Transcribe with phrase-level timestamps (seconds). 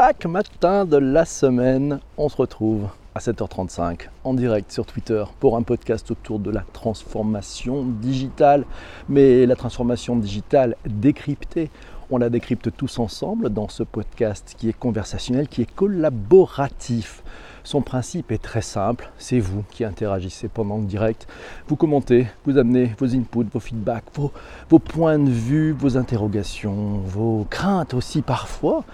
[0.00, 5.56] Chaque matin de la semaine, on se retrouve à 7h35 en direct sur Twitter pour
[5.56, 8.64] un podcast autour de la transformation digitale.
[9.08, 11.68] Mais la transformation digitale décryptée,
[12.12, 17.24] on la décrypte tous ensemble dans ce podcast qui est conversationnel, qui est collaboratif.
[17.68, 21.26] Son principe est très simple, c'est vous qui interagissez pendant le direct.
[21.66, 27.46] Vous commentez, vous amenez vos inputs, vos feedbacks, vos, points de vue, vos interrogations, vos
[27.50, 28.84] craintes aussi parfois,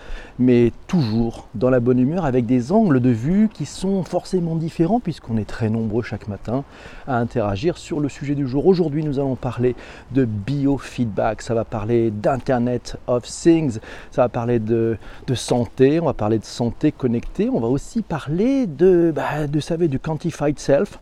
[0.40, 4.98] mais toujours dans la bonne humeur avec des angles de vue qui sont forcément différents
[4.98, 6.64] puisqu'on est très nombreux chaque matin
[7.06, 8.66] à interagir sur le sujet du jour.
[8.66, 9.76] Aujourd'hui, nous allons parler
[10.10, 13.78] de biofeedback, ça va parler d'Internet of Things,
[14.10, 14.98] ça va parler de
[15.36, 19.88] santé, on va parler de santé connectée, on va aussi parler de, bah, de savez,
[19.88, 20.98] du quantified self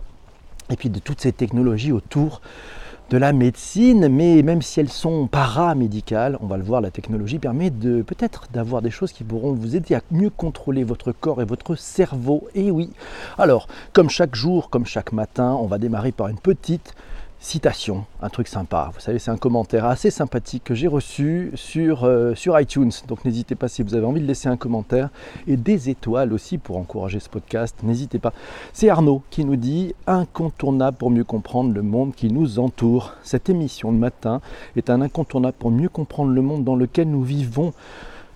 [0.71, 2.41] et puis de toutes ces technologies autour
[3.11, 7.39] de la médecine, mais même si elles sont paramédicales, on va le voir, la technologie
[7.39, 11.43] permet de peut-être d'avoir des choses qui pourront vous aider à mieux contrôler votre corps
[11.43, 12.49] et votre cerveau.
[12.55, 12.91] Et oui,
[13.37, 16.95] alors, comme chaque jour, comme chaque matin, on va démarrer par une petite
[17.43, 18.91] citation, un truc sympa.
[18.95, 22.93] Vous savez, c'est un commentaire assez sympathique que j'ai reçu sur, euh, sur iTunes.
[23.09, 25.11] Donc n'hésitez pas si vous avez envie de laisser un commentaire
[25.49, 27.77] et des étoiles aussi pour encourager ce podcast.
[27.83, 28.33] N'hésitez pas.
[28.73, 33.15] C'est Arnaud qui nous dit incontournable pour mieux comprendre le monde qui nous entoure.
[33.25, 34.41] Cette émission de matin
[34.77, 37.73] est un incontournable pour mieux comprendre le monde dans lequel nous vivons.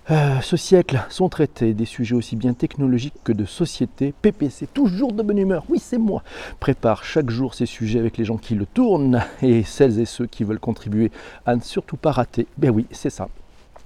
[0.09, 4.13] Euh, ce siècle sont traités des sujets aussi bien technologiques que de société.
[4.21, 6.23] PPC, toujours de bonne humeur, oui c'est moi,
[6.61, 10.25] prépare chaque jour ces sujets avec les gens qui le tournent et celles et ceux
[10.25, 11.11] qui veulent contribuer
[11.45, 12.47] à ne surtout pas rater.
[12.57, 13.27] Ben oui, c'est ça.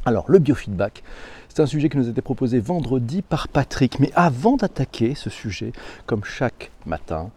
[0.06, 1.02] Alors le biofeedback,
[1.50, 4.00] c'est un sujet qui nous a été proposé vendredi par Patrick.
[4.00, 5.74] Mais avant d'attaquer ce sujet,
[6.06, 7.32] comme chaque matin,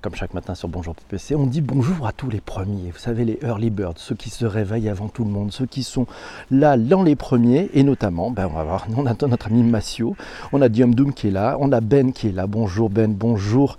[0.00, 2.90] comme chaque matin sur Bonjour PPC, on dit bonjour à tous les premiers.
[2.90, 5.82] Vous savez, les early birds, ceux qui se réveillent avant tout le monde, ceux qui
[5.82, 6.06] sont
[6.50, 10.16] là dans les premiers, et notamment, ben on va voir, on attend notre ami Massio,
[10.52, 12.46] on a Diom Doom qui est là, on a Ben qui est là.
[12.46, 13.76] Bonjour Ben, bonjour.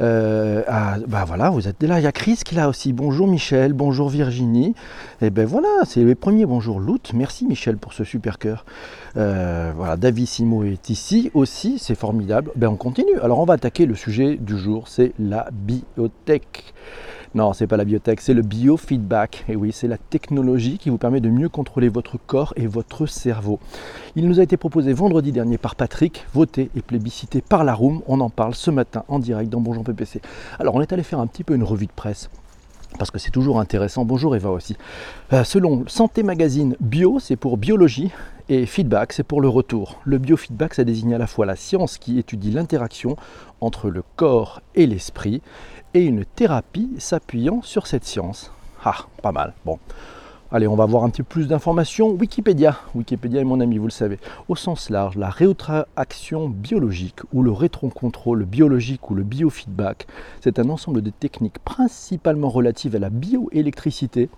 [0.00, 0.62] Euh,
[1.06, 2.00] ben voilà, vous êtes là.
[2.00, 2.92] Il y a Chris qui est là aussi.
[2.92, 4.74] Bonjour Michel, bonjour Virginie.
[5.20, 6.44] Et ben voilà, c'est les premiers.
[6.44, 7.12] Bonjour Loot.
[7.14, 8.64] Merci Michel pour ce super cœur.
[9.16, 12.50] Euh, voilà, David Simo est ici aussi, c'est formidable.
[12.56, 13.18] Ben on continue.
[13.20, 16.72] Alors on va attaquer le sujet du jour, c'est la biotech.
[17.34, 19.46] Non, c'est pas la biotech, c'est le biofeedback.
[19.48, 23.06] Et oui, c'est la technologie qui vous permet de mieux contrôler votre corps et votre
[23.06, 23.58] cerveau.
[24.16, 28.02] Il nous a été proposé vendredi dernier par Patrick, voté et plébiscité par la Room.
[28.06, 30.20] On en parle ce matin en direct dans Bonjour PPC.
[30.58, 32.28] Alors, on est allé faire un petit peu une revue de presse
[32.98, 34.04] parce que c'est toujours intéressant.
[34.04, 34.76] Bonjour Eva aussi.
[35.32, 38.10] Euh, selon Santé Magazine, bio, c'est pour biologie
[38.48, 40.00] et feedback, c'est pour le retour.
[40.04, 43.16] Le biofeedback, ça désigne à la fois la science qui étudie l'interaction
[43.60, 45.42] entre le corps et l'esprit
[45.94, 48.50] et une thérapie s'appuyant sur cette science.
[48.84, 49.54] Ah, pas mal.
[49.64, 49.78] Bon.
[50.54, 52.10] Allez, on va voir un petit peu plus d'informations.
[52.10, 52.76] Wikipédia.
[52.94, 54.18] Wikipédia est mon ami, vous le savez.
[54.48, 60.06] Au sens large, la rétroaction biologique ou le rétrocontrôle biologique ou le biofeedback,
[60.42, 64.28] c'est un ensemble de techniques principalement relatives à la bioélectricité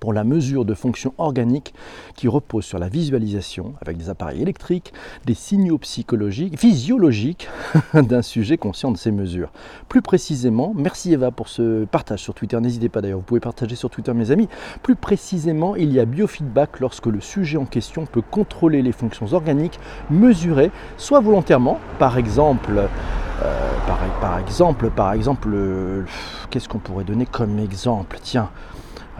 [0.00, 1.74] pour la mesure de fonctions organiques
[2.16, 4.92] qui reposent sur la visualisation avec des appareils électriques,
[5.26, 7.48] des signaux psychologiques, physiologiques
[7.94, 9.50] d'un sujet conscient de ces mesures.
[9.88, 13.76] Plus précisément, merci Eva pour ce partage sur Twitter, n'hésitez pas d'ailleurs, vous pouvez partager
[13.76, 14.48] sur Twitter mes amis.
[14.82, 19.32] Plus précisément, il y a biofeedback lorsque le sujet en question peut contrôler les fonctions
[19.32, 19.78] organiques
[20.10, 22.88] mesurées, soit volontairement, par exemple,
[23.42, 23.70] euh,
[24.20, 26.04] par, exemple, par exemple, euh,
[26.50, 28.18] qu'est-ce qu'on pourrait donner comme exemple?
[28.22, 28.50] Tiens,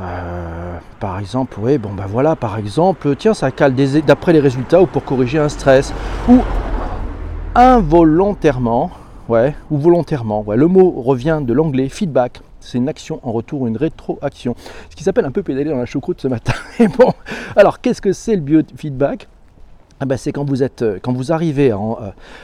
[0.01, 3.75] euh, par exemple, oui, bon ben voilà, par exemple, tiens, ça cale
[4.07, 5.93] d'après les résultats ou pour corriger un stress.
[6.29, 6.39] Ou
[7.55, 8.91] involontairement,
[9.29, 10.43] ouais, ou volontairement.
[10.47, 12.41] Ouais, le mot revient de l'anglais feedback.
[12.61, 14.55] C'est une action en retour, une rétroaction.
[14.91, 16.53] Ce qui s'appelle un peu pédaler dans la choucroute ce matin.
[16.99, 17.13] Bon,
[17.57, 19.29] alors qu'est-ce que c'est le biofeedback?
[20.03, 21.77] Ah ben, c'est quand vous, êtes, euh, quand vous arrivez euh,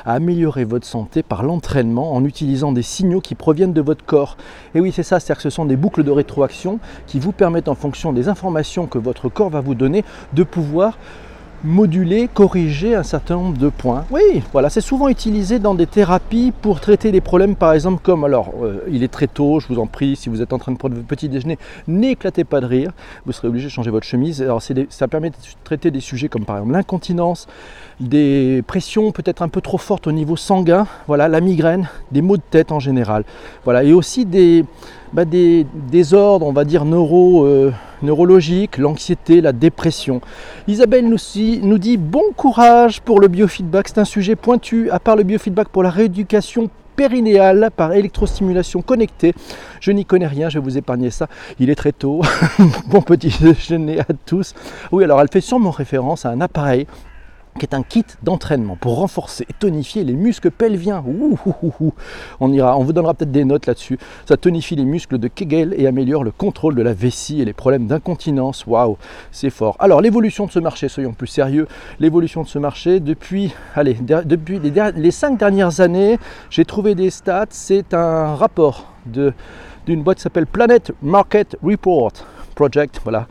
[0.05, 4.37] à, améliorer votre santé par l'entraînement en utilisant des signaux qui proviennent de votre corps.
[4.75, 7.69] Et oui, c'est ça, c'est-à-dire que ce sont des boucles de rétroaction qui vous permettent,
[7.69, 10.99] en fonction des informations que votre corps va vous donner, de pouvoir
[11.65, 14.05] moduler, corriger un certain nombre de points.
[14.11, 18.25] Oui, voilà, c'est souvent utilisé dans des thérapies pour traiter des problèmes, par exemple, comme,
[18.25, 20.73] alors, euh, il est très tôt, je vous en prie, si vous êtes en train
[20.73, 21.59] de prendre votre petit déjeuner,
[21.89, 22.93] n'éclatez pas de rire,
[23.25, 24.43] vous serez obligé de changer votre chemise.
[24.43, 27.47] Alors, ça permet de traiter des sujets comme, par exemple, l'incontinence,
[28.01, 32.37] des pressions peut-être un peu trop fortes au niveau sanguin, voilà, la migraine, des maux
[32.37, 33.25] de tête en général,
[33.65, 34.65] voilà, et aussi des,
[35.13, 37.73] bah, des désordres, on va dire, neuro, euh,
[38.03, 40.21] neurologiques, l'anxiété, la dépression.
[40.69, 41.19] Isabelle nous,
[41.63, 45.69] nous dit bon courage pour le biofeedback, c'est un sujet pointu, à part le biofeedback
[45.69, 49.35] pour la rééducation périnéale par électrostimulation connectée.
[49.81, 51.29] Je n'y connais rien, je vais vous épargner ça.
[51.61, 52.23] Il est très tôt.
[52.89, 54.55] bon petit déjeuner à tous.
[54.91, 56.87] Oui, alors elle fait sûrement référence à un appareil
[57.57, 61.05] qui est un kit d'entraînement pour renforcer et tonifier les muscles pelviens.
[62.41, 63.99] on, ira, on vous donnera peut-être des notes là-dessus.
[64.27, 67.53] Ça tonifie les muscles de Kegel et améliore le contrôle de la vessie et les
[67.53, 68.67] problèmes d'incontinence.
[68.67, 68.97] Waouh,
[69.33, 69.77] c'est fort.
[69.79, 71.67] Alors l'évolution de ce marché, soyons plus sérieux,
[72.01, 76.19] l'évolution de ce marché depuis, allez, depuis les, cinq dernières années,
[76.51, 77.47] j'ai trouvé des stats.
[77.51, 82.13] C'est un rapport d'une boîte qui s'appelle Planet Market Report
[82.55, 83.01] Project.
[83.05, 83.27] Voilà.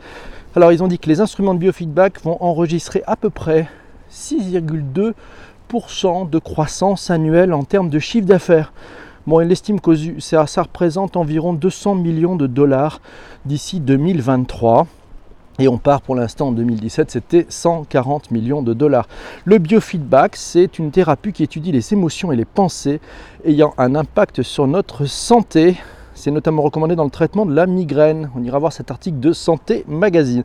[0.54, 3.68] Alors ils ont dit que les instruments de biofeedback vont enregistrer à peu près
[4.10, 8.72] 6,2% de croissance annuelle en termes de chiffre d'affaires.
[9.26, 13.00] Bon, il estime que ça, ça représente environ 200 millions de dollars
[13.44, 14.86] d'ici 2023.
[15.58, 19.08] Et on part pour l'instant en 2017, c'était 140 millions de dollars.
[19.46, 23.00] Le biofeedback, c'est une thérapie qui étudie les émotions et les pensées
[23.44, 25.78] ayant un impact sur notre santé.
[26.14, 28.30] C'est notamment recommandé dans le traitement de la migraine.
[28.36, 30.44] On ira voir cet article de Santé Magazine.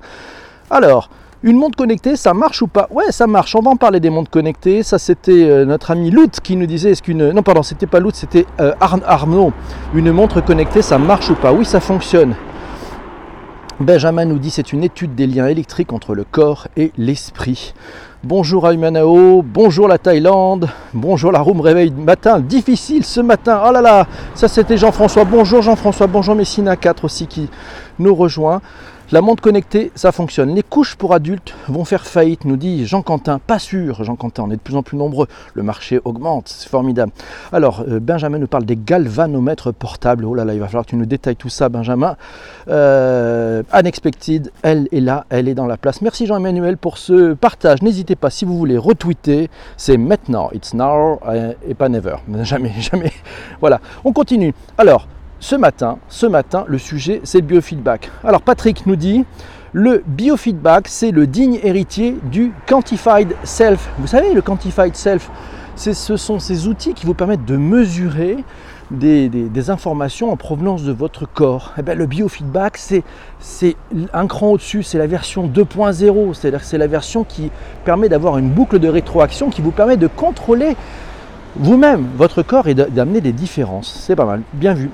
[0.69, 1.09] Alors,
[1.43, 2.87] une montre connectée, ça marche ou pas?
[2.91, 3.55] Ouais, ça marche.
[3.55, 4.83] On va en parler des montres connectées.
[4.83, 7.31] Ça, c'était euh, notre ami Lout qui nous disait est-ce qu'une.
[7.31, 9.51] Non, pardon, c'était pas Lout, c'était euh, Arnaud.
[9.95, 11.51] Une montre connectée, ça marche ou pas?
[11.51, 12.35] Oui, ça fonctionne.
[13.79, 17.73] Benjamin nous dit c'est une étude des liens électriques entre le corps et l'esprit.
[18.23, 23.71] Bonjour à Humanao, bonjour la Thaïlande, bonjour la room réveil matin, difficile ce matin, oh
[23.71, 24.05] là là,
[24.35, 27.49] ça c'était Jean-François, bonjour Jean-François, bonjour Messina 4 aussi qui
[27.97, 28.61] nous rejoint.
[29.13, 30.55] La montre connectée, ça fonctionne.
[30.55, 33.39] Les couches pour adultes vont faire faillite, nous dit Jean Quentin.
[33.39, 35.27] Pas sûr, Jean Quentin, on est de plus en plus nombreux.
[35.53, 37.11] Le marché augmente, c'est formidable.
[37.51, 40.23] Alors, euh, Benjamin nous parle des galvanomètres portables.
[40.23, 42.15] Oh là là, il va falloir que tu nous détailles tout ça, Benjamin.
[42.69, 46.01] Euh, unexpected, elle est là, elle est dans la place.
[46.01, 47.81] Merci Jean-Emmanuel pour ce partage.
[47.81, 50.51] N'hésitez pas, si vous voulez retweeter, c'est maintenant.
[50.53, 52.15] It's now euh, et pas never.
[52.43, 53.11] Jamais, jamais.
[53.59, 54.53] Voilà, on continue.
[54.77, 55.05] Alors,
[55.41, 58.09] ce matin, ce matin, le sujet, c'est le biofeedback.
[58.23, 59.25] Alors Patrick nous dit,
[59.73, 63.89] le biofeedback, c'est le digne héritier du quantified self.
[63.97, 65.31] Vous savez, le quantified self,
[65.75, 68.37] ce sont ces outils qui vous permettent de mesurer
[68.91, 71.73] des, informations en provenance de votre corps.
[71.79, 73.75] Eh bien, le biofeedback, c'est
[74.13, 77.49] un cran au-dessus, c'est la version 2.0, c'est-à-dire c'est la version qui
[77.83, 80.75] permet d'avoir une boucle de rétroaction qui vous permet de contrôler
[81.55, 83.91] vous-même votre corps et d'amener des différences.
[84.05, 84.91] C'est pas mal, bien vu.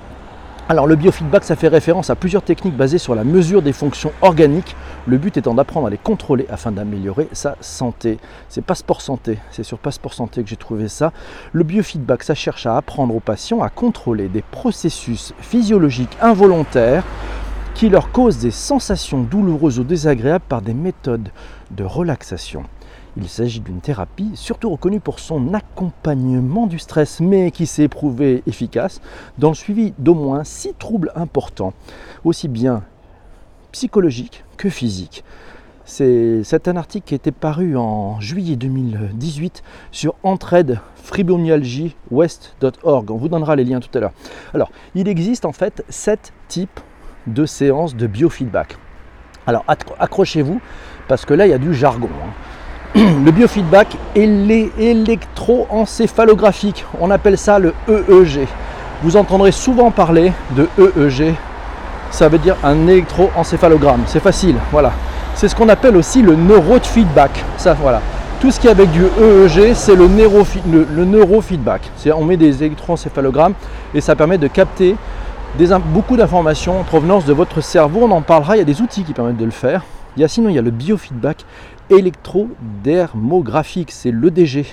[0.70, 4.12] Alors le biofeedback, ça fait référence à plusieurs techniques basées sur la mesure des fonctions
[4.22, 4.76] organiques,
[5.06, 8.18] le but étant d'apprendre à les contrôler afin d'améliorer sa santé.
[8.50, 11.14] C'est Passeport Santé, c'est sur Passeport Santé que j'ai trouvé ça.
[11.54, 17.06] Le biofeedback, ça cherche à apprendre aux patients à contrôler des processus physiologiques involontaires
[17.74, 21.30] qui leur causent des sensations douloureuses ou désagréables par des méthodes
[21.72, 22.66] de relaxation.
[23.20, 28.44] Il s'agit d'une thérapie surtout reconnue pour son accompagnement du stress, mais qui s'est prouvé
[28.46, 29.02] efficace
[29.40, 31.74] dans le suivi d'au moins six troubles importants,
[32.24, 32.84] aussi bien
[33.72, 35.24] psychologiques que physiques.
[35.84, 40.80] C'est un article qui été paru en juillet 2018 sur entraide.
[41.10, 44.14] On vous donnera les liens tout à l'heure.
[44.54, 46.82] Alors, il existe en fait sept types
[47.26, 48.78] de séances de biofeedback.
[49.48, 49.64] Alors,
[49.98, 50.60] accrochez-vous
[51.08, 52.10] parce que là, il y a du jargon.
[52.22, 52.34] Hein.
[52.96, 56.86] le biofeedback électroencéphalographique.
[57.00, 58.48] On appelle ça le EEG.
[59.04, 61.36] Vous entendrez souvent parler de EEG.
[62.10, 64.04] Ça veut dire un électroencéphalogramme.
[64.08, 64.92] C'est facile, voilà.
[65.36, 67.32] C'est ce qu'on appelle aussi le neurofeedback.
[67.58, 68.02] Ça, voilà.
[68.40, 71.82] Tout ce qui est avec du EEG, c'est le, le, neurofeedback.
[72.16, 73.54] On met des électroencéphalogrammes
[73.94, 74.96] et ça permet de capter
[75.94, 78.02] beaucoup d'informations en provenance de votre cerveau.
[78.04, 79.84] On en parlera, il y a des outils qui permettent de le faire.
[80.18, 81.46] Il y a, sinon, il y a le biofeedback
[81.92, 84.66] électrodermographique, c'est l'EDG,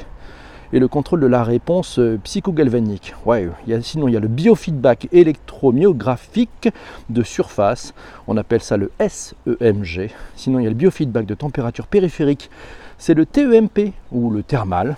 [0.72, 3.14] et le contrôle de la réponse euh, psychogalvanique.
[3.26, 6.70] Ouais, il y a, sinon, il y a le biofeedback électromyographique
[7.10, 7.92] de surface,
[8.26, 10.10] on appelle ça le SEMG.
[10.34, 12.48] Sinon, il y a le biofeedback de température périphérique,
[12.96, 14.96] c'est le TEMP ou le thermal.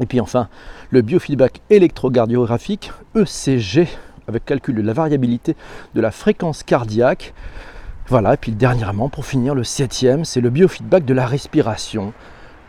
[0.00, 0.48] Et puis enfin,
[0.90, 3.86] le biofeedback électrocardiographique, ECG,
[4.26, 5.54] avec calcul de la variabilité
[5.94, 7.34] de la fréquence cardiaque.
[8.10, 12.12] Voilà, et puis dernièrement, pour finir, le septième, c'est le biofeedback de la respiration.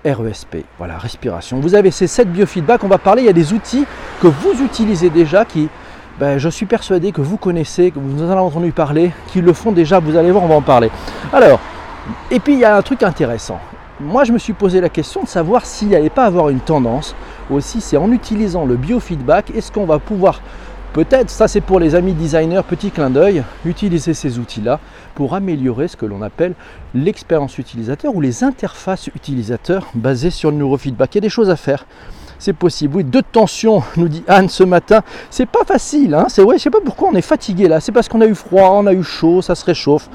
[0.05, 1.59] RESP, voilà, respiration.
[1.59, 3.85] Vous avez ces sept biofeedbacks, on va parler, il y a des outils
[4.21, 5.67] que vous utilisez déjà qui,
[6.19, 9.51] ben, je suis persuadé que vous connaissez, que vous en avez entendu parler, qui le
[9.51, 10.91] font déjà, vous allez voir, on va en parler.
[11.33, 11.59] Alors,
[12.29, 13.59] et puis il y a un truc intéressant.
[13.99, 16.59] Moi, je me suis posé la question de savoir s'il n'y allait pas avoir une
[16.59, 17.15] tendance
[17.49, 20.39] aussi, c'est en utilisant le biofeedback, est-ce qu'on va pouvoir
[20.93, 24.81] Peut-être, ça c'est pour les amis designers, petit clin d'œil, utiliser ces outils-là
[25.15, 26.53] pour améliorer ce que l'on appelle
[26.93, 31.15] l'expérience utilisateur ou les interfaces utilisateurs basées sur le neurofeedback.
[31.15, 31.85] Il y a des choses à faire.
[32.39, 32.97] C'est possible.
[32.97, 35.01] Oui, de tension, nous dit Anne ce matin.
[35.29, 37.79] C'est pas facile, hein c'est vrai, je sais pas pourquoi on est fatigué là.
[37.79, 40.09] C'est parce qu'on a eu froid, on a eu chaud, ça se réchauffe.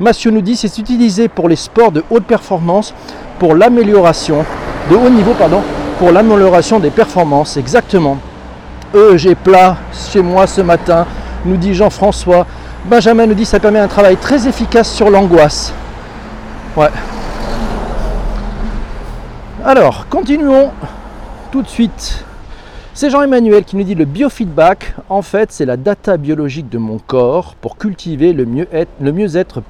[0.00, 2.92] Mathieu nous dit c'est utilisé pour les sports de haute performance,
[3.38, 4.44] pour l'amélioration
[4.90, 5.62] de haut niveau pardon,
[5.98, 7.56] pour l'amélioration des performances.
[7.56, 8.18] Exactement.
[8.94, 11.06] EEG plat chez moi ce matin,
[11.44, 12.46] nous dit Jean-François.
[12.86, 15.72] Benjamin nous dit ça permet un travail très efficace sur l'angoisse.
[16.76, 16.90] Ouais.
[19.64, 20.70] Alors, continuons
[21.52, 22.24] tout de suite.
[22.94, 26.98] C'est Jean-Emmanuel qui nous dit le biofeedback, en fait, c'est la data biologique de mon
[26.98, 29.62] corps pour cultiver le mieux-être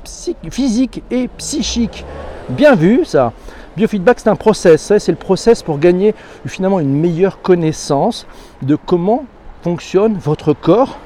[0.50, 2.05] physique et psychique.
[2.49, 3.33] Bien vu ça.
[3.77, 4.93] Biofeedback, c'est un process.
[4.99, 6.15] C'est le process pour gagner
[6.47, 8.27] finalement une meilleure connaissance
[8.62, 9.25] de comment
[9.62, 10.99] fonctionne votre corps,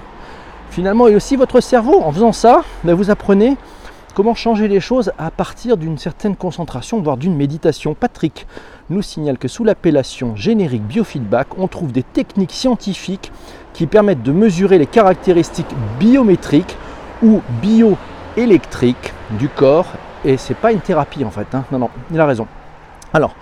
[0.71, 2.01] finalement, et aussi votre cerveau.
[2.03, 3.57] En faisant ça, ben, vous apprenez
[4.15, 7.95] comment changer les choses à partir d'une certaine concentration, voire d'une méditation.
[7.95, 8.47] Patrick
[8.89, 13.33] nous signale que sous l'appellation générique biofeedback, on trouve des techniques scientifiques
[13.73, 16.77] qui permettent de mesurer les caractéristiques biométriques
[17.23, 19.89] ou bioélectriques du corps
[20.25, 21.55] et c'est pas une thérapie en fait.
[21.55, 21.65] Hein.
[21.71, 22.47] Non, non, il a raison.
[23.13, 23.35] Alors,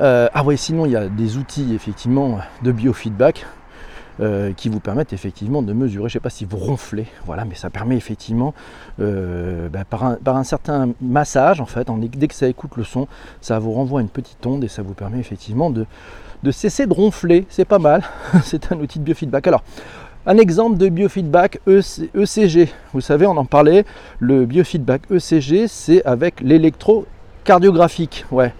[0.00, 3.46] euh, ah ouais, sinon il y a des outils effectivement de biofeedback
[4.20, 7.54] euh, qui vous permettent effectivement de mesurer, je sais pas si vous ronflez, voilà, mais
[7.54, 8.54] ça permet effectivement
[9.00, 13.08] euh, bah, par, un, certain massage en fait, dès que ça écoute le son,
[13.40, 15.86] ça vous renvoie une petite onde et ça vous permet effectivement de,
[16.42, 18.02] de cesser de ronfler, c'est pas mal,
[18.44, 19.46] c'est un outil de biofeedback.
[19.46, 19.62] Alors,
[20.26, 22.68] un exemple de biofeedback ECG.
[22.92, 23.84] Vous savez, on en parlait.
[24.18, 28.26] Le biofeedback ECG, c'est avec l'électrocardiographique.
[28.30, 28.52] Ouais.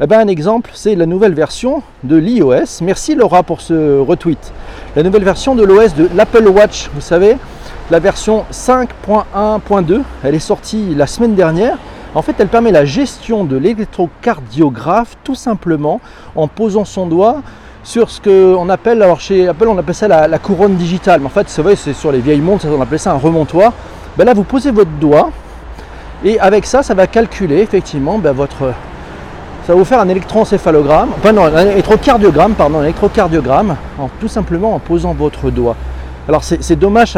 [0.00, 2.82] Eh ben, un exemple, c'est la nouvelle version de l'iOS.
[2.82, 4.52] Merci Laura pour ce retweet.
[4.96, 6.90] La nouvelle version de l'OS de l'Apple Watch.
[6.94, 7.36] Vous savez,
[7.90, 11.78] la version 5.1.2, elle est sortie la semaine dernière.
[12.16, 16.00] En fait, elle permet la gestion de l'électrocardiographe tout simplement
[16.34, 17.42] en posant son doigt
[17.84, 21.30] sur ce qu'on appelle, alors chez Apple on appelle ça la, couronne digitale, mais en
[21.30, 23.72] fait c'est c'est sur les vieilles montres, on appelle ça un remontoir.
[24.16, 25.30] Ben là vous posez votre doigt
[26.24, 28.72] et avec ça, ça va calculer effectivement ben, votre.
[29.66, 34.74] Ça va vous faire un électroencéphalogramme, enfin non, électrocardiogramme, pardon, un électrocardiogramme, en, tout simplement
[34.74, 35.76] en posant votre doigt.
[36.26, 37.12] Alors c'est dommage,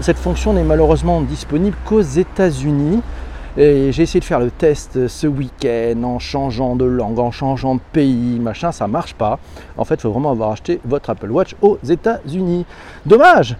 [0.00, 3.00] cette fonction n'est malheureusement disponible qu'aux États-Unis.
[3.56, 7.76] Et j'ai essayé de faire le test ce week-end en changeant de langue, en changeant
[7.76, 9.38] de pays, machin, ça marche pas.
[9.76, 12.66] En fait, il faut vraiment avoir acheté votre Apple Watch aux États-Unis.
[13.06, 13.56] Dommage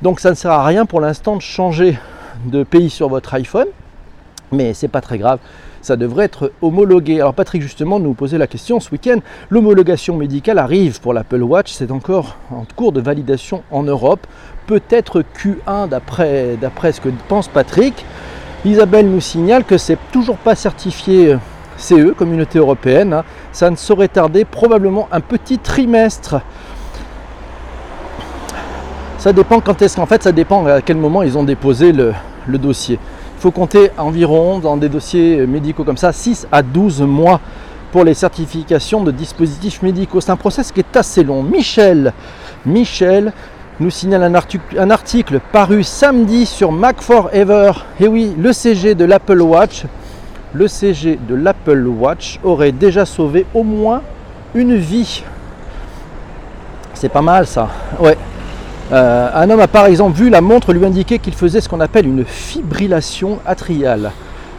[0.00, 1.98] Donc ça ne sert à rien pour l'instant de changer
[2.46, 3.68] de pays sur votre iPhone,
[4.50, 5.38] mais c'est pas très grave.
[5.82, 7.20] Ça devrait être homologué.
[7.20, 9.18] Alors Patrick justement nous posait la question ce week-end.
[9.50, 11.70] L'homologation médicale arrive pour l'Apple Watch.
[11.70, 14.26] C'est encore en cours de validation en Europe.
[14.66, 18.06] Peut-être Q1 d'après ce que pense Patrick.
[18.64, 21.38] Isabelle nous signale que c'est toujours pas certifié euh,
[21.76, 23.12] CE, communauté européenne.
[23.12, 23.24] Hein.
[23.52, 26.40] Ça ne saurait tarder probablement un petit trimestre.
[29.18, 32.14] Ça dépend quand est-ce qu'en fait ça dépend à quel moment ils ont déposé le,
[32.46, 32.98] dossier.
[33.36, 37.40] Il faut compter environ dans des dossiers médicaux comme ça 6 à 12 mois
[37.92, 40.20] pour les certifications de dispositifs médicaux.
[40.20, 41.42] C'est un process qui est assez long.
[41.42, 42.12] Michel,
[42.64, 43.32] Michel
[43.80, 47.72] nous signale un article, paru samedi sur Mac Forever.
[47.98, 49.84] Et oui, le CG de l'Apple Watch,
[50.52, 54.02] le CG de l'Apple Watch aurait déjà sauvé au moins
[54.54, 55.24] une vie.
[56.94, 57.68] C'est pas mal ça.
[57.98, 58.16] Ouais.
[58.92, 61.80] Euh, un homme a par exemple vu la montre lui indiquer qu'il faisait ce qu'on
[61.80, 64.12] appelle une fibrillation atriale,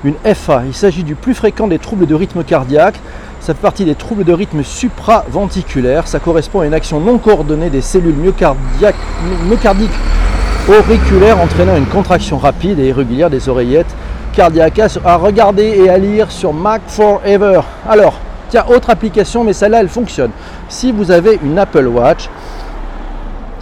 [0.03, 0.63] une FA.
[0.65, 2.99] Il s'agit du plus fréquent des troubles de rythme cardiaque.
[3.45, 6.07] Ça fait partie des troubles de rythme supraventiculaire.
[6.07, 9.91] Ça correspond à une action non coordonnée des cellules myocardiques
[10.67, 13.95] auriculaires entraînant une contraction rapide et irrégulière des oreillettes
[14.33, 17.61] cardiaques à regarder et à lire sur Mac Forever.
[17.87, 18.15] Alors,
[18.49, 20.31] tiens, autre application, mais celle-là, elle fonctionne.
[20.67, 22.31] Si vous avez une Apple Watch,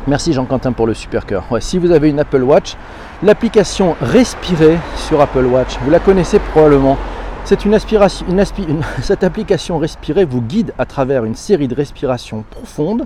[0.08, 1.44] merci Jean-Quentin pour le super cœur.
[1.60, 2.78] si vous avez une Apple Watch,
[3.22, 6.98] l'application Respirer sur Apple Watch, vous la connaissez probablement.
[9.01, 13.03] Cette application Respirer vous guide à travers une série de respirations profondes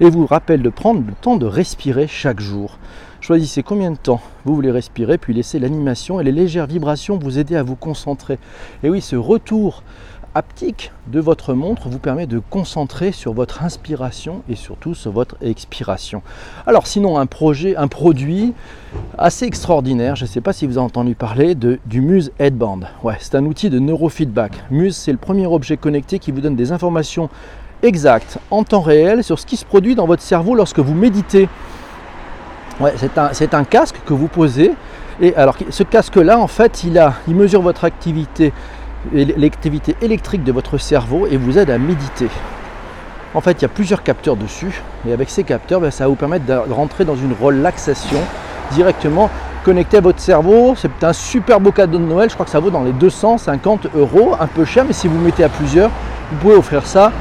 [0.00, 2.78] et vous rappelle de prendre le temps de respirer chaque jour.
[3.20, 7.38] Choisissez combien de temps vous voulez respirer, puis laissez l'animation et les légères vibrations vous
[7.38, 8.38] aider à vous concentrer.
[8.82, 9.84] Et oui, ce retour
[10.36, 15.36] haptique de votre montre vous permet de concentrer sur votre inspiration et surtout sur votre
[15.40, 16.22] expiration.
[16.66, 18.52] Alors sinon un projet, un produit
[19.16, 22.80] assez extraordinaire, je ne sais pas si vous avez entendu parler de, du Muse Headband.
[23.02, 24.52] Ouais, c'est un outil de neurofeedback.
[24.70, 27.30] Muse c'est le premier objet connecté qui vous donne des informations
[27.82, 31.48] exactes en temps réel sur ce qui se produit dans votre cerveau lorsque vous méditez.
[32.78, 34.72] Ouais, c'est un, un, casque que vous posez
[35.18, 38.52] et alors ce casque là en fait il, a, il mesure votre activité
[39.12, 42.28] l'activité électrique de votre cerveau et vous aide à méditer.
[43.34, 46.08] En fait, il y a plusieurs capteurs dessus et avec ces capteurs, ben, ça va
[46.08, 48.18] vous permettre de rentrer dans une relaxation
[48.72, 49.30] directement
[49.64, 50.74] connecté à votre cerveau.
[50.76, 52.30] C'est un super beau cadeau de Noël.
[52.30, 55.18] Je crois que ça vaut dans les 250 euros, un peu cher, mais si vous
[55.18, 55.90] mettez à plusieurs,
[56.30, 57.12] vous pouvez offrir ça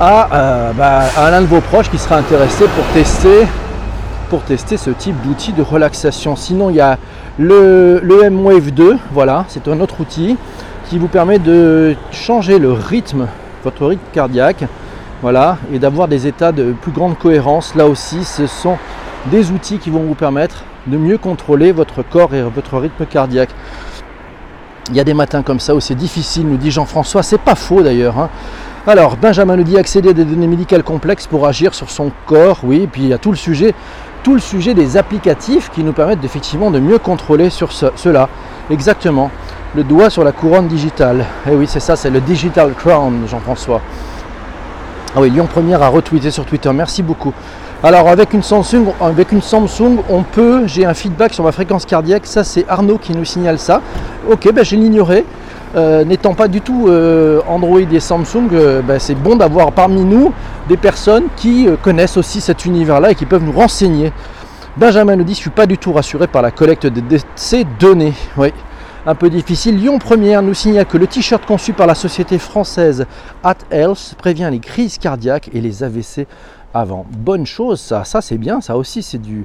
[0.00, 3.46] à, bah, à l'un de vos proches qui sera intéressé pour tester
[4.28, 6.34] pour tester ce type d'outil de relaxation.
[6.34, 6.98] Sinon, il y a
[7.38, 10.36] le, le M-Wave 2, voilà, c'est un autre outil
[10.88, 13.26] qui vous permet de changer le rythme,
[13.64, 14.64] votre rythme cardiaque,
[15.22, 17.74] voilà, et d'avoir des états de plus grande cohérence.
[17.74, 18.76] Là aussi, ce sont
[19.30, 23.50] des outils qui vont vous permettre de mieux contrôler votre corps et votre rythme cardiaque.
[24.90, 27.56] Il y a des matins comme ça où c'est difficile, nous dit Jean-François, c'est pas
[27.56, 28.18] faux d'ailleurs.
[28.18, 28.30] Hein.
[28.86, 32.60] Alors, Benjamin nous dit accéder à des données médicales complexes pour agir sur son corps,
[32.62, 33.74] oui, et puis il y a tout le sujet
[34.26, 38.28] tout le sujet des applicatifs qui nous permettent effectivement de mieux contrôler sur cela.
[38.70, 39.30] Exactement.
[39.76, 41.26] Le doigt sur la couronne digitale.
[41.46, 43.82] Et eh oui, c'est ça, c'est le Digital Crown, Jean-François.
[45.14, 46.72] Ah oui, Lyon Première a retweeté sur Twitter.
[46.72, 47.34] Merci beaucoup.
[47.82, 51.84] Alors avec une Samsung, avec une Samsung, on peut, j'ai un feedback sur ma fréquence
[51.84, 52.24] cardiaque.
[52.24, 53.82] Ça, c'est Arnaud qui nous signale ça.
[54.30, 55.26] Ok, ben, je l'ignorais.
[55.76, 60.06] Euh, n'étant pas du tout euh, Android et Samsung, euh, ben, c'est bon d'avoir parmi
[60.06, 60.32] nous
[60.70, 64.10] des personnes qui connaissent aussi cet univers-là et qui peuvent nous renseigner.
[64.78, 68.14] Benjamin nous dit Je suis pas du tout rassuré par la collecte de ces données.
[68.38, 68.54] Oui,
[69.06, 69.78] un peu difficile.
[69.78, 73.06] Lyon Première nous signale que le t-shirt conçu par la société française
[73.44, 76.26] At Health prévient les crises cardiaques et les AVC
[76.74, 77.06] avant.
[77.10, 79.44] Bonne chose, ça, ça c'est bien, ça aussi c'est du.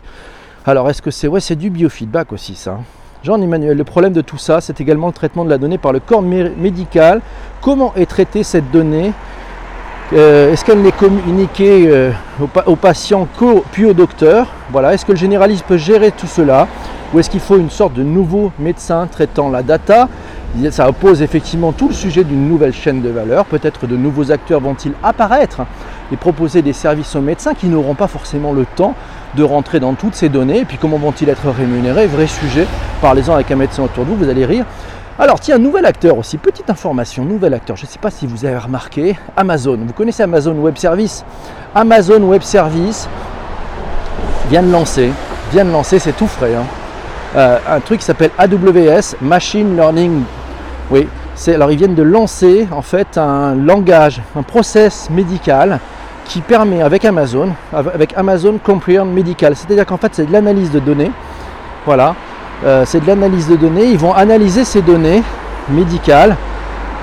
[0.65, 2.79] Alors est-ce que c'est ouais, c'est du biofeedback aussi ça
[3.23, 5.99] Jean-Emmanuel, le problème de tout ça, c'est également le traitement de la donnée par le
[5.99, 7.21] corps médical.
[7.61, 9.13] Comment est traitée cette donnée?
[10.13, 12.11] Euh, Est-ce qu'elle n'est communiquée euh,
[12.65, 13.27] aux, patients
[13.71, 14.95] puis au docteur Voilà.
[14.95, 16.67] Est-ce que le généraliste peut gérer tout cela?
[17.13, 20.07] Ou est-ce qu'il faut une sorte de nouveau médecin traitant la data?
[20.69, 23.45] Ça oppose effectivement tout le sujet d'une nouvelle chaîne de valeur.
[23.45, 25.61] Peut-être de nouveaux acteurs vont-ils apparaître
[26.11, 28.95] et proposer des services aux médecins qui n'auront pas forcément le temps
[29.35, 30.59] de rentrer dans toutes ces données.
[30.59, 32.07] Et puis comment vont-ils être rémunérés?
[32.07, 32.65] Vrai sujet.
[33.01, 34.65] Parlez-en avec un médecin autour de vous, vous allez rire.
[35.19, 38.45] Alors tiens, nouvel acteur aussi, petite information, nouvel acteur, je ne sais pas si vous
[38.45, 39.77] avez remarqué, Amazon.
[39.85, 41.23] Vous connaissez Amazon Web Service?
[41.75, 43.07] Amazon Web Service
[44.49, 45.11] vient de lancer,
[45.51, 46.63] vient de lancer, c'est tout frais, hein.
[47.35, 50.23] Euh, un truc qui s'appelle AWS, Machine Learning.
[50.89, 55.79] Oui, c'est alors ils viennent de lancer en fait un langage, un process médical
[56.25, 60.79] qui permet avec Amazon, avec Amazon Comprehend Medical, c'est-à-dire qu'en fait c'est de l'analyse de
[60.79, 61.11] données.
[61.85, 62.15] Voilà,
[62.63, 63.85] euh, c'est de l'analyse de données.
[63.85, 65.23] Ils vont analyser ces données
[65.69, 66.35] médicales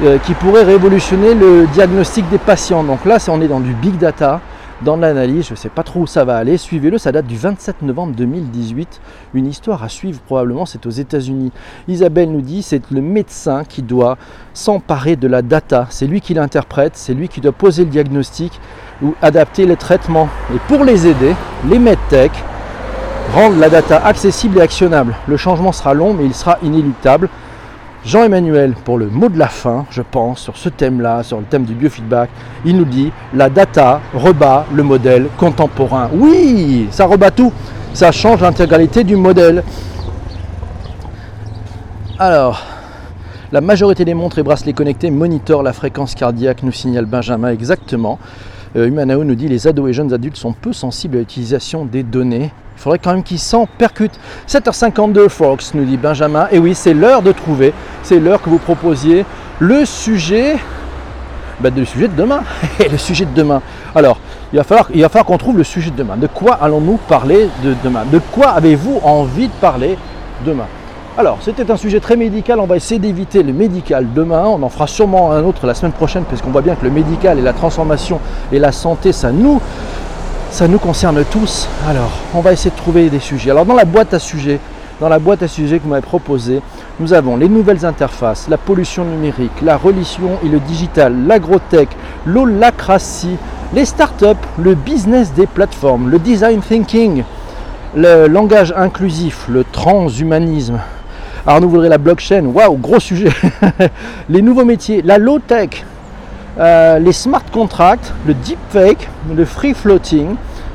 [0.04, 2.84] euh, qui pourraient révolutionner le diagnostic des patients.
[2.84, 4.40] Donc là, on est dans du big data,
[4.82, 5.46] dans l'analyse.
[5.46, 6.56] Je ne sais pas trop où ça va aller.
[6.56, 9.00] Suivez-le, ça date du 27 novembre 2018.
[9.34, 11.52] Une histoire à suivre probablement, c'est aux États-Unis.
[11.88, 14.18] Isabelle nous dit c'est le médecin qui doit
[14.54, 15.86] s'emparer de la data.
[15.90, 18.60] C'est lui qui l'interprète, c'est lui qui doit poser le diagnostic
[19.02, 20.28] ou adapter les traitements.
[20.54, 21.34] Et pour les aider,
[21.68, 22.32] les medtech
[23.34, 25.14] rendent la data accessible et actionnable.
[25.26, 27.28] Le changement sera long, mais il sera inéluctable.
[28.04, 31.64] Jean-Emmanuel, pour le mot de la fin, je pense, sur ce thème-là, sur le thème
[31.64, 32.30] du biofeedback,
[32.64, 36.08] il nous dit la data rebat le modèle contemporain.
[36.14, 37.52] Oui, ça rebat tout.
[37.92, 39.64] Ça change l'intégralité du modèle.
[42.18, 42.62] Alors,
[43.50, 48.18] la majorité des montres et bracelets connectés monitorent la fréquence cardiaque, nous signale Benjamin exactement.
[48.76, 52.02] Euh, Humanao nous dit les ados et jeunes adultes sont peu sensibles à l'utilisation des
[52.02, 52.50] données.
[52.78, 54.20] Il faudrait quand même qu'ils s'en percutent.
[54.46, 56.46] 7h52, Fox, nous dit Benjamin.
[56.52, 59.26] Et oui, c'est l'heure de trouver, c'est l'heure que vous proposiez
[59.58, 60.56] le sujet,
[61.58, 62.44] ben, le sujet de demain.
[62.88, 63.62] le sujet de demain.
[63.96, 64.20] Alors,
[64.52, 66.16] il va falloir, il va falloir qu'on trouve le sujet de demain.
[66.16, 68.04] De quoi allons-nous parler de demain?
[68.12, 69.98] De quoi avez-vous envie de parler
[70.46, 70.66] demain?
[71.18, 74.68] Alors, c'était un sujet très médical, on va essayer d'éviter le médical demain, on en
[74.68, 77.52] fera sûrement un autre la semaine prochaine, puisqu'on voit bien que le médical et la
[77.52, 78.20] transformation
[78.52, 79.60] et la santé, ça nous,
[80.50, 81.68] ça nous concerne tous.
[81.88, 83.50] Alors, on va essayer de trouver des sujets.
[83.50, 84.60] Alors, dans la boîte à sujets,
[85.00, 86.60] dans la boîte à sujets que vous m'avez proposé,
[87.00, 91.88] nous avons les nouvelles interfaces, la pollution numérique, la religion et le digital, l'agrotech,
[92.26, 93.36] l'holacratie,
[93.74, 97.22] les startups, le business des plateformes, le design thinking,
[97.94, 100.80] le langage inclusif, le transhumanisme,
[101.46, 102.44] Arnaud voudrait la blockchain.
[102.44, 103.30] Waouh, gros sujet.
[104.28, 105.84] les nouveaux métiers, la low-tech,
[106.58, 110.34] euh, les smart contracts, le deepfake, le free floating,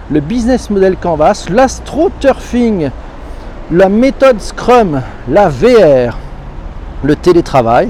[0.10, 2.90] le business model canvas, l'astroturfing,
[3.72, 6.18] la méthode Scrum, la VR,
[7.04, 7.90] le télétravail.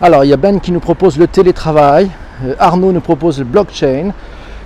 [0.00, 2.10] Alors il y a Ben qui nous propose le télétravail,
[2.44, 4.12] euh, Arnaud nous propose le blockchain,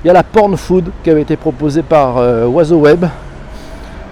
[0.03, 3.05] il y a la porn food qui avait été proposée par euh, Oiseau Web,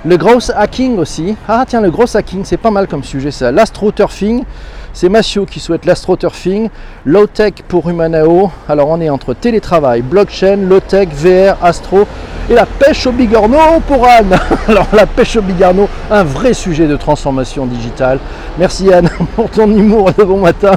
[0.04, 1.36] le gros hacking aussi.
[1.46, 3.52] Ah tiens, le gros hacking, c'est pas mal comme sujet ça.
[3.52, 4.44] L'astroturfing,
[4.92, 6.68] c'est Massio qui souhaite l'astroturfing.
[7.04, 8.50] Low-tech pour Humanao.
[8.68, 12.06] Alors on est entre télétravail, blockchain, low-tech, VR, astro
[12.48, 14.36] et la pêche au bigorneau pour Anne.
[14.68, 18.18] Alors la pêche au bigorneau, un vrai sujet de transformation digitale.
[18.58, 20.72] Merci Anne pour ton humour de bon matin.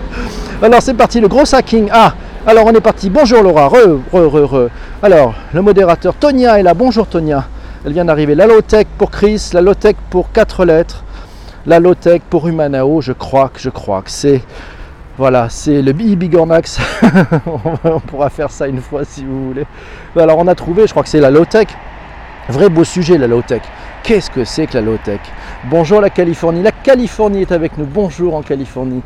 [0.62, 1.88] Alors c'est parti, le gros hacking.
[1.92, 2.14] Ah,
[2.46, 3.10] Alors on est parti.
[3.10, 3.70] Bonjour Laura.
[5.02, 6.74] Alors le modérateur Tonia est là.
[6.74, 7.44] Bonjour Tonia.
[7.84, 8.34] Elle vient d'arriver.
[8.34, 11.02] La low-tech pour Chris, la low-tech pour 4 lettres,
[11.66, 13.00] la low-tech pour Humanao.
[13.00, 14.42] Je crois que je crois que c'est
[15.18, 16.80] voilà, c'est le Bigornax.
[17.84, 19.66] on pourra faire ça une fois si vous voulez.
[20.16, 21.68] Alors on a trouvé, je crois que c'est la low-tech.
[22.48, 23.60] Vrai beau sujet la low-tech.
[24.02, 25.20] Qu'est-ce que c'est que la low-tech?
[25.64, 26.62] Bonjour la Californie.
[26.62, 27.84] La Californie est avec nous.
[27.84, 29.02] Bonjour en Californie.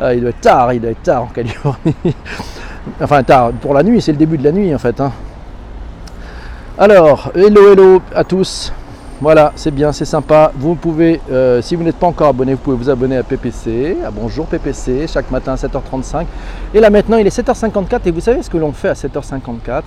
[0.00, 1.94] Ah, il doit être tard, il doit être tard en Californie.
[3.00, 4.98] enfin tard pour la nuit, c'est le début de la nuit en fait.
[5.00, 5.12] Hein.
[6.78, 8.72] Alors, hello hello à tous.
[9.20, 10.52] Voilà, c'est bien, c'est sympa.
[10.54, 13.96] Vous pouvez, euh, si vous n'êtes pas encore abonné, vous pouvez vous abonner à PPC,
[14.06, 16.24] à Bonjour PPC, chaque matin à 7h35.
[16.72, 19.82] Et là maintenant, il est 7h54 et vous savez ce que l'on fait à 7h54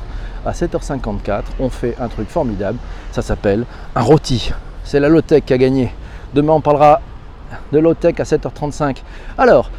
[0.46, 2.78] À 7h54, on fait un truc formidable.
[3.14, 3.64] Ça s'appelle
[3.96, 4.52] un rôti.
[4.84, 5.94] C'est la low-tech qui a gagné.
[6.34, 7.00] Demain, on parlera
[7.72, 8.98] de low-tech à 7h35.
[9.38, 9.72] Alors,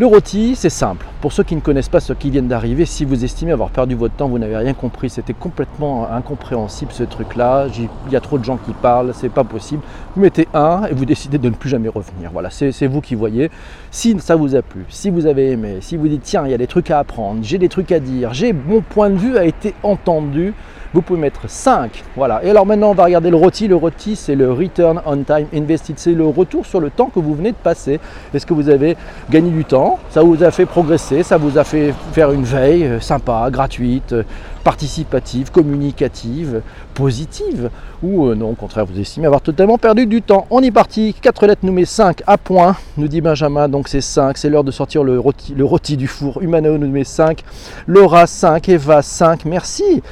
[0.00, 1.06] le rôti, c'est simple.
[1.20, 3.94] Pour ceux qui ne connaissent pas, ceux qui viennent d'arriver, si vous estimez avoir perdu
[3.94, 7.68] votre temps, vous n'avez rien compris, c'était complètement incompréhensible ce truc-là.
[7.76, 9.82] Il y a trop de gens qui parlent, c'est pas possible.
[10.16, 12.30] Vous mettez un et vous décidez de ne plus jamais revenir.
[12.32, 13.52] Voilà, c'est vous qui voyez.
[13.92, 16.54] Si ça vous a plu, si vous avez aimé, si vous dites tiens, il y
[16.54, 19.38] a des trucs à apprendre, j'ai des trucs à dire, j'ai mon point de vue
[19.38, 20.54] a été entendu,
[20.94, 22.04] vous pouvez mettre 5.
[22.16, 22.42] Voilà.
[22.44, 23.66] Et alors maintenant, on va regarder le rôti.
[23.66, 25.98] Le rôti, c'est le Return on Time Invested.
[25.98, 27.98] C'est le retour sur le temps que vous venez de passer.
[28.32, 28.96] Est-ce que vous avez
[29.28, 29.98] gagné du temps?
[30.10, 31.24] Ça vous a fait progresser?
[31.24, 34.22] Ça vous a fait faire une veille euh, sympa, gratuite, euh,
[34.64, 36.62] participative, communicative,
[36.94, 37.70] positive
[38.02, 41.14] Ou euh, non, au contraire, vous estimez avoir totalement perdu du temps On est parti.
[41.20, 43.68] 4 lettres nous met 5 à point, nous dit Benjamin.
[43.68, 44.36] Donc c'est 5.
[44.38, 46.42] C'est l'heure de sortir le rôti, le rôti du four.
[46.42, 47.44] Humano nous met 5.
[47.86, 48.68] Laura 5.
[48.68, 49.44] Eva 5.
[49.44, 50.02] Merci.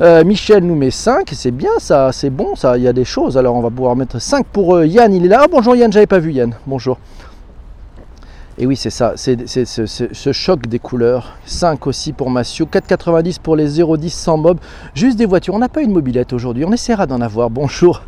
[0.00, 3.04] Euh, Michel nous met 5, c'est bien ça, c'est bon ça, il y a des
[3.04, 3.36] choses.
[3.36, 5.46] Alors on va pouvoir mettre 5 pour euh, Yann, il est là.
[5.50, 6.54] Bonjour Yann, j'avais pas vu Yann.
[6.66, 6.98] Bonjour.
[8.58, 11.38] Et oui, c'est ça, c'est ce, choc des couleurs.
[11.46, 14.58] 5 aussi pour Massio, 4,90 pour les 0,10 sans mob.
[14.94, 17.48] Juste des voitures, on n'a pas une mobilette aujourd'hui, on essaiera d'en avoir.
[17.48, 18.02] Bonjour.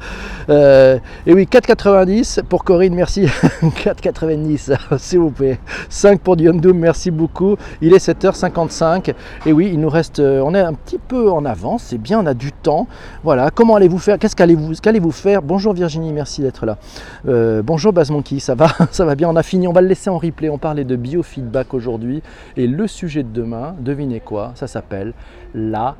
[0.51, 3.23] Euh, et oui, 4,90 pour Corinne, merci.
[3.63, 5.59] 4,90 s'il vous plaît.
[5.89, 7.57] 5 pour Doom, merci beaucoup.
[7.81, 9.15] Il est 7h55.
[9.47, 12.21] Et oui, il nous reste, euh, on est un petit peu en avance, c'est bien,
[12.21, 12.87] on a du temps.
[13.23, 14.19] Voilà, comment allez-vous faire?
[14.19, 15.41] Qu'est-ce qu'allez-vous faire?
[15.41, 16.77] Bonjour Virginie, merci d'être là.
[17.27, 18.69] Euh, bonjour Baz Monkey, ça va?
[18.91, 20.97] Ça va bien, on a fini, on va le laisser en replay on parlait de
[20.97, 22.23] biofeedback aujourd'hui.
[22.57, 25.13] Et le sujet de demain, devinez quoi Ça s'appelle
[25.55, 25.97] la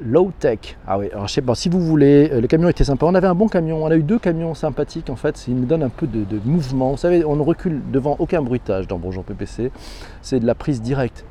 [0.00, 0.76] low tech.
[0.86, 3.06] Ah oui, alors je sais pas, si vous voulez, euh, le camion était sympa.
[3.06, 5.46] On avait un bon camion, on a eu deux camions sympathiques en fait.
[5.48, 6.92] Il nous donne un peu de, mouvement.
[6.92, 9.70] Vous savez, on ne recule devant aucun bruitage dans Bonjour PPC.
[10.22, 11.24] C'est de la prise directe.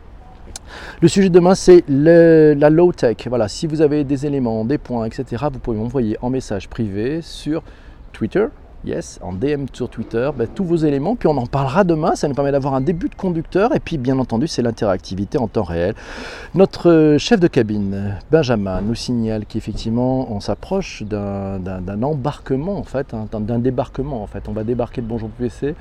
[1.01, 3.17] Le sujet de demain, c'est la low tech.
[3.27, 7.21] Voilà, si vous avez des éléments, des points, etc., vous pouvez m'envoyer en message privé
[7.21, 7.63] sur
[8.12, 8.45] Twitter,
[8.85, 12.27] yes, en DM sur Twitter, ben, tous vos éléments, puis on en parlera demain, ça
[12.27, 15.63] nous permet d'avoir un début de conducteur, et puis bien entendu c'est l'interactivité en temps
[15.63, 15.95] réel.
[16.53, 23.13] Notre euh, chef de cabine, Benjamin, nous signale qu'effectivement on s'approche d'un embarquement en fait,
[23.13, 25.75] hein, d'un débarquement en fait, on va débarquer de Bonjour PC.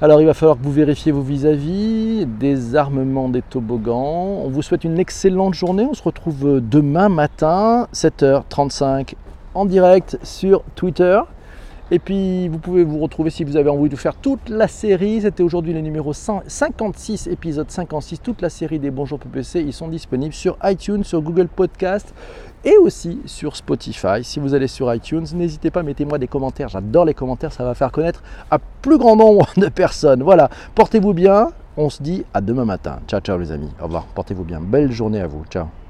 [0.00, 4.42] Alors il va falloir que vous vérifiez vos vis-à-vis, des armements, des toboggans.
[4.44, 5.86] On vous souhaite une excellente journée.
[5.88, 9.14] On se retrouve demain matin, 7h35
[9.54, 11.20] en direct sur Twitter.
[11.92, 15.20] Et puis vous pouvez vous retrouver si vous avez envie de faire toute la série.
[15.20, 19.60] C'était aujourd'hui le numéro 56, épisode 56, toute la série des Bonjour PPC.
[19.60, 22.14] Ils sont disponibles sur iTunes, sur Google Podcast
[22.64, 24.24] et aussi sur Spotify.
[24.24, 26.70] Si vous allez sur iTunes, n'hésitez pas, mettez-moi des commentaires.
[26.70, 30.22] J'adore les commentaires, ça va faire connaître à plus grand nombre de personnes.
[30.22, 31.48] Voilà, portez-vous bien.
[31.76, 33.00] On se dit à demain matin.
[33.06, 33.70] Ciao, ciao les amis.
[33.78, 34.06] Au revoir.
[34.06, 34.60] Portez-vous bien.
[34.62, 35.44] Belle journée à vous.
[35.50, 35.72] Ciao.